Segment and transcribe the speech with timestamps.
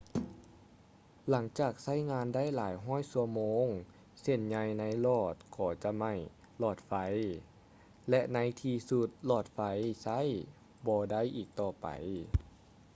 [1.29, 3.65] ຫຼັງຈາກໃຊ້ງານໄດ້ຫຼາຍຮ້ອຍຊົ່ວໂມງ
[4.21, 6.13] ເສັ້ນໃຍໃນຫຼອດກໍຈະໄໝ້
[6.59, 6.93] ຫລອດໄຟ
[8.09, 9.59] ແລະ ໃນທີ່ສຸດຫລອດໄຟ
[10.03, 10.19] ໃຊ້
[10.87, 11.87] ບໍ່ໄດ້ອີກຕໍ່ໄປ